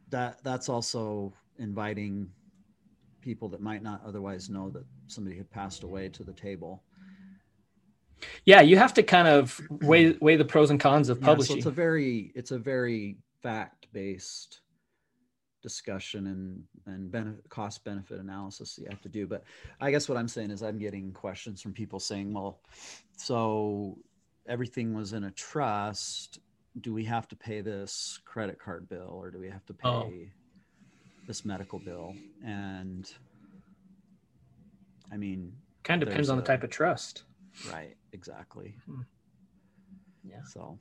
[0.09, 2.29] that that's also inviting
[3.21, 6.83] people that might not otherwise know that somebody had passed away to the table.
[8.45, 11.55] yeah, you have to kind of weigh weigh the pros and cons of Yeah, publishing.
[11.55, 14.61] so it's a very it's a very fact based
[15.61, 19.27] discussion and and benefit, cost benefit analysis that you have to do.
[19.27, 19.43] But
[19.79, 22.61] I guess what I'm saying is I'm getting questions from people saying, well,
[23.17, 23.97] so
[24.47, 26.39] everything was in a trust.
[26.79, 30.03] Do we have to pay this credit card bill or do we have to oh.
[30.09, 30.40] pay Oh.
[31.27, 32.15] This medical bill?
[32.45, 33.09] And
[35.11, 35.53] I mean,
[35.83, 37.23] kind of depends on the type of trust.
[37.71, 38.75] right, exactly.
[38.85, 39.01] Hmm.
[40.23, 40.43] Yeah.
[40.43, 40.79] So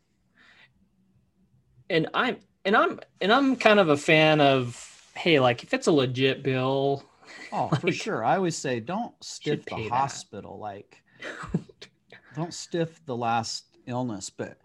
[1.89, 5.87] And I'm and I'm and I'm kind of a fan of hey, like if it's
[5.89, 7.05] a legit bill,
[7.53, 8.25] Oh, for sure.
[8.25, 9.89] I always say don't stiff the that.
[9.89, 10.59] hospital.
[10.59, 11.03] Like
[12.35, 14.31] don't stiff the last illness.
[14.31, 14.59] But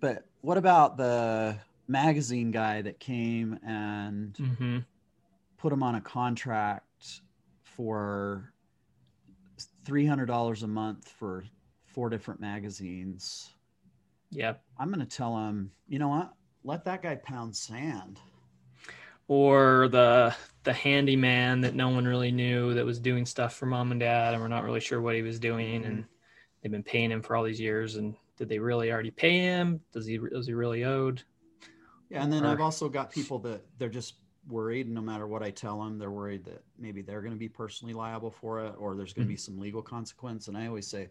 [0.00, 4.84] but what about the magazine guy that came and Mhm.
[5.64, 7.22] Put him on a contract
[7.62, 8.52] for
[9.86, 11.42] three hundred dollars a month for
[11.86, 13.54] four different magazines?
[14.30, 14.62] Yep.
[14.76, 16.34] I'm gonna tell him, you know what?
[16.64, 18.20] Let that guy pound sand.
[19.26, 23.90] Or the the handyman that no one really knew that was doing stuff for mom
[23.90, 26.08] and dad and we're not really sure what he was doing and mm-hmm.
[26.62, 29.80] they've been paying him for all these years and did they really already pay him?
[29.94, 31.22] Does he is he really owed?
[32.10, 34.16] Yeah, and then Or- I've also got people that they're just
[34.48, 34.88] worried.
[34.88, 37.94] No matter what I tell them, they're worried that maybe they're going to be personally
[37.94, 40.48] liable for it, or there's going to be some legal consequence.
[40.48, 41.08] And I always say,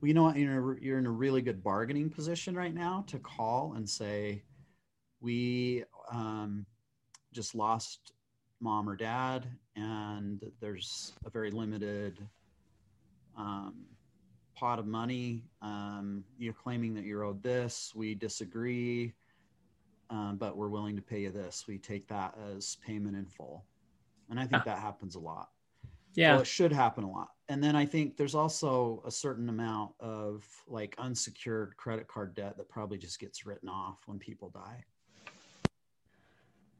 [0.00, 0.36] well, you know what?
[0.36, 3.88] You're in a, you're in a really good bargaining position right now to call and
[3.88, 4.42] say,
[5.20, 6.66] we um,
[7.32, 8.12] just lost
[8.60, 12.26] mom or dad, and there's a very limited
[13.36, 13.84] um,
[14.54, 15.44] pot of money.
[15.60, 17.92] Um, you're claiming that you're owed this.
[17.94, 19.14] We disagree
[20.10, 21.64] um, but we're willing to pay you this.
[21.66, 23.64] We take that as payment in full.
[24.30, 25.50] And I think that happens a lot.
[26.14, 26.32] Yeah.
[26.32, 27.28] Well, it should happen a lot.
[27.48, 32.56] And then I think there's also a certain amount of like unsecured credit card debt
[32.56, 34.84] that probably just gets written off when people die.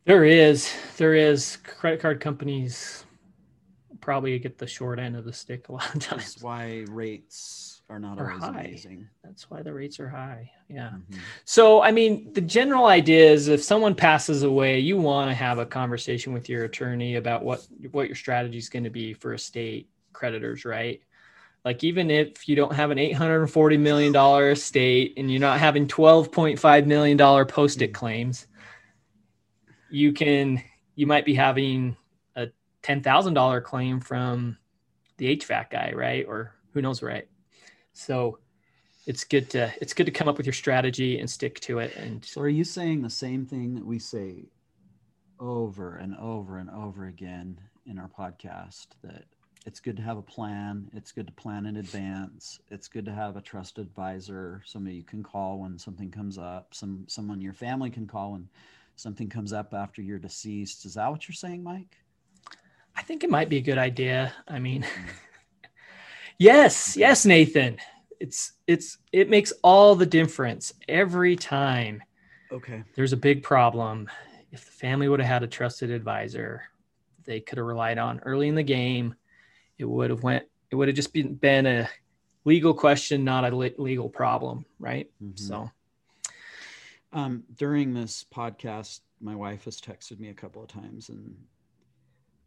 [0.04, 1.58] There is, there is.
[1.58, 3.04] Credit card companies
[4.00, 6.42] probably get the short end of the stick a lot of That's times.
[6.42, 8.60] why rates are not Are always high.
[8.62, 9.08] amazing.
[9.22, 10.50] That's why the rates are high.
[10.68, 10.90] Yeah.
[10.90, 11.18] Mhm.
[11.44, 15.58] So, I mean, the general idea is if someone passes away, you want to have
[15.58, 19.34] a conversation with your attorney about what what your strategy is going to be for
[19.34, 21.00] estate creditors, right?
[21.64, 25.86] Like even if you don't have an 840 million dollar estate and you're not having
[25.86, 28.46] 12.5 million dollar post-it claims,
[29.90, 30.60] you can
[30.96, 31.96] you might be having
[32.36, 32.48] a
[32.82, 34.56] $10,000 claim from
[35.18, 36.24] the HVAC guy, right?
[36.26, 37.28] Or who knows, right?
[37.96, 38.38] So,
[39.06, 41.94] it's good to it's good to come up with your strategy and stick to it
[41.96, 44.46] and So are you saying the same thing that we say
[45.38, 49.24] over and over and over again in our podcast that
[49.64, 53.12] it's good to have a plan, it's good to plan in advance, it's good to
[53.12, 57.52] have a trusted advisor, somebody you can call when something comes up, some someone your
[57.52, 58.48] family can call when
[58.96, 60.84] something comes up after you're deceased.
[60.84, 61.96] Is that what you're saying, Mike?
[62.96, 65.08] i think it might be a good idea i mean mm-hmm.
[66.38, 67.78] Yes yes nathan
[68.20, 72.02] it's it's it makes all the difference every time
[72.52, 72.84] Okay.
[72.94, 74.08] there's a big problem
[74.52, 76.62] if the family would have had a trusted advisor
[77.24, 79.14] they could have relied on early in the game
[79.78, 81.88] it would have went it would have just been, been a
[82.44, 85.38] legal question not a le- legal problem right Mhm.
[85.38, 85.70] so
[87.12, 91.34] Um, during this podcast, my wife has texted me a couple of times, and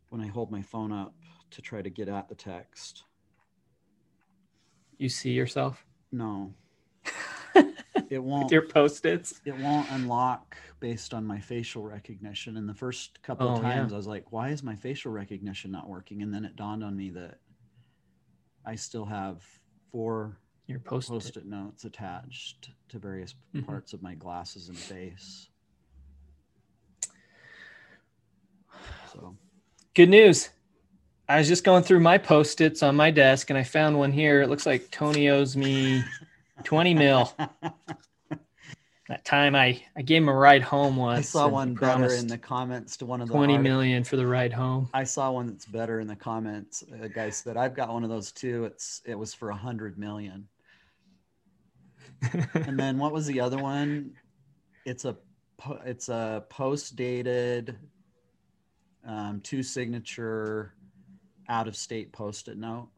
[0.09, 1.15] when I hold my phone up
[1.51, 3.03] to try to get at the text.
[4.99, 5.85] You see yourself?
[6.11, 6.53] No.
[8.09, 9.39] it won't With your post-its?
[9.45, 12.57] it won't unlock based on my facial recognition.
[12.57, 13.75] And the first couple Oh, of yeah.
[13.75, 16.21] times I was like, why is my facial recognition not working?
[16.21, 17.39] And then it dawned on me that
[18.65, 19.41] I still have
[19.91, 20.37] four
[20.67, 21.13] Your post-it.
[21.13, 23.65] post-it notes attached to various Mhm.
[23.65, 25.47] parts of my glasses and face.
[29.13, 29.35] So
[29.95, 30.49] Good news.
[31.29, 34.41] I was just going through my post-its on my desk and I found one here.
[34.41, 36.03] It looks like Tony owes me
[36.63, 37.31] 20 mil.
[39.07, 41.19] That time I, I gave him a ride home once.
[41.19, 44.17] I saw one better in the comments to one of the 20 art- million for
[44.17, 44.89] the ride home.
[44.91, 46.83] I saw one that's better in the comments.
[46.99, 48.65] A guy said, "I've got one of those too.
[48.65, 50.47] It's it was for a hundred million.
[52.53, 54.11] And then what was the other one?
[54.85, 55.17] It's a
[55.85, 57.77] it's a post dated,
[59.05, 60.73] um, two signature,
[61.49, 62.89] out of state post it note.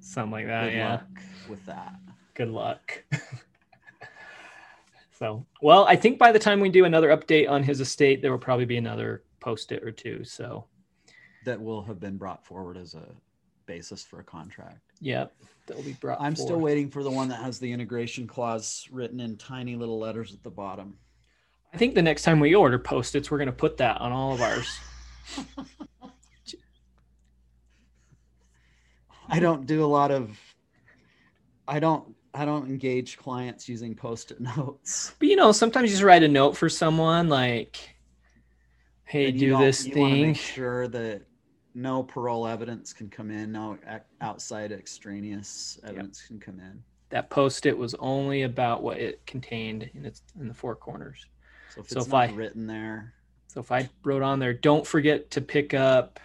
[0.00, 0.64] Something like that.
[0.64, 0.90] Good yeah.
[0.90, 1.06] luck
[1.48, 1.94] with that.
[2.34, 3.04] Good luck.
[5.18, 8.30] so, well, I think by the time we do another update on his estate, there
[8.30, 10.24] will probably be another post-it or two.
[10.24, 10.66] So,
[11.44, 13.06] That will have been brought forward as a
[13.66, 14.80] basis for a contract.
[15.00, 15.32] yep,
[15.66, 16.20] that will be brought.
[16.20, 19.98] I'm still waiting for the one that has the integration clause written in tiny little
[19.98, 20.96] letters at the bottom.
[21.72, 24.32] I think the next time we order post-its, we're going to put that on all
[24.32, 24.78] of ours.
[29.30, 30.38] I don't do a lot of
[31.68, 35.14] I don't I don't engage clients using post-it notes.
[35.18, 37.96] But you know, sometimes you just write a note for someone like,
[39.04, 41.22] "Hey, And do this thing." Make sure that
[41.74, 43.78] no parol evidence can come in, no
[44.20, 46.82] outside extraneous evidence can come in.
[47.10, 51.26] That post-it was only about what it contained in its in the four corners.
[51.74, 53.14] So if So it's if not I- written there,
[53.48, 56.20] So if I wrote on there, "Don't forget to pick up,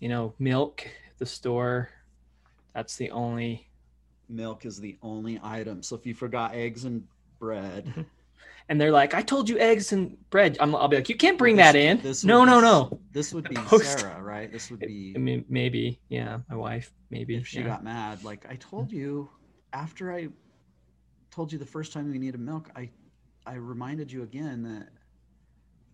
[0.00, 0.88] you know, milk
[1.20, 1.90] the store,"
[2.74, 3.68] that's the only.
[4.28, 5.82] milk is the only item.
[5.84, 7.04] So if you forgot eggs and
[7.38, 8.06] bread,
[8.68, 11.36] And they're like, "I told you eggs and bread." I'm, I'll be like, "You can't
[11.38, 13.00] bring This- that in." this No, would no, no.
[13.12, 14.50] This would be Post- Sarah, right?
[14.52, 17.34] This would be I mean, maybe, yeah, my wife, maybe.
[17.36, 17.66] if she yeah.
[17.66, 19.28] got mad like i told you
[19.72, 20.28] after i
[21.32, 22.88] told you the first time we needed milk i
[23.46, 24.88] i reminded you again that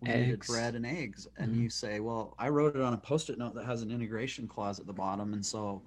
[0.03, 1.61] we needed bread and eggs and Mhm.
[1.63, 4.79] you say well i wrote it on a post-it note that has an integration clause
[4.79, 5.83] at the bottom and so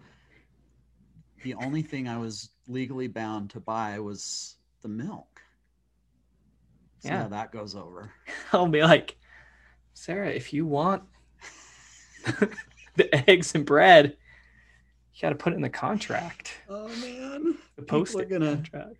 [1.44, 5.42] the only thing i was legally bound to buy was the milk
[7.00, 7.28] See Yeah.
[7.28, 8.12] that goes over
[8.52, 9.16] I'll be like,
[9.94, 11.04] Sarah, if you want
[12.96, 14.18] the eggs and bread,
[15.14, 16.54] you got to put it in the contract.
[16.68, 18.98] oh man The People are post it gonna- contract.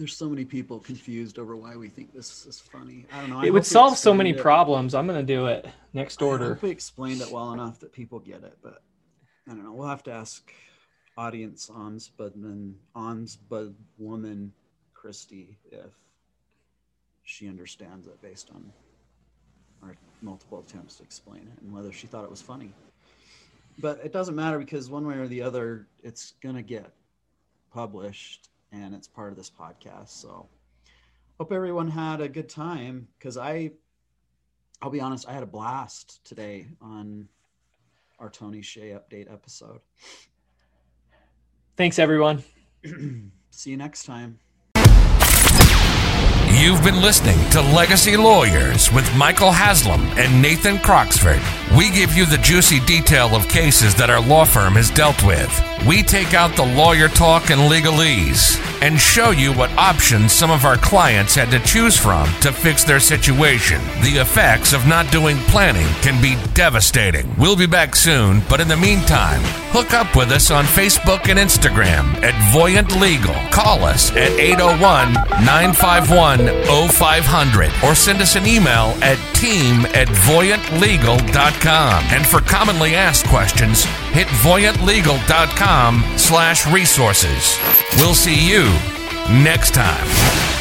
[0.00, 3.38] There's so many people confused over why we think this is funny i don't know
[3.40, 4.38] I It would solve so many it.
[4.38, 4.94] problems.
[4.94, 6.48] I'm gonna do it next I order.
[6.54, 8.82] hope we explained it well enough that people get it, but
[9.46, 9.72] I don't know.
[9.72, 10.50] We'll have to ask
[11.18, 14.52] audience ombudsman, ombudswoman woman
[14.94, 15.92] Christy if
[17.24, 18.72] she understands it based on
[19.82, 22.72] our multiple attempts to explain it and whether she thought it was funny.
[23.78, 26.90] But it doesn't matter because one way or the other, it's gonna get
[27.70, 30.08] published and it's part of this podcast.
[30.08, 30.48] So
[31.38, 33.72] hope everyone had a good time because I
[34.82, 37.28] I'll be honest, I had a blast today on
[38.18, 39.80] our Tony Hsieh update episode.
[41.76, 42.42] Thanks, everyone.
[43.50, 44.38] See you next time.
[46.52, 51.40] You've been listening to Legacy Lawyers with Michael Haslam and Nathan Croxford.
[51.76, 55.69] We give you the juicy detail of cases that our law firm has dealt with.
[55.86, 60.64] We take out the lawyer talk and legalese and show you what options some of
[60.64, 63.80] our clients had to choose from to fix their situation.
[64.02, 67.34] The effects of not doing planning can be devastating.
[67.38, 69.40] We'll be back soon, but in the meantime,
[69.72, 73.34] hook up with us on Facebook and Instagram at Voyant Legal.
[73.50, 75.14] Call us at 801
[75.44, 82.04] 951 0500 or send us an email at team at voyantlegal.com.
[82.10, 87.58] And for commonly asked questions, hit voyantlegal.com slash resources.
[87.96, 88.64] We'll see you
[89.42, 90.59] next time.